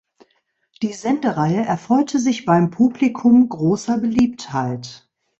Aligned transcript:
Die 0.81 0.93
Sendereihe 0.93 1.61
erfreute 1.63 2.17
sich 2.17 2.45
beim 2.45 2.71
Publikum 2.71 3.47
großer 3.49 3.99
Beliebtheit. 3.99 5.07